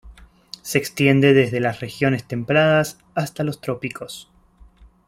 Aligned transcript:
Se 0.63 0.79
extiende 0.79 1.35
desde 1.35 1.59
las 1.59 1.79
regiones 1.79 2.23
templadas 2.27 2.97
hasta 3.13 3.43
los 3.43 3.61
trópicos. 3.61 4.31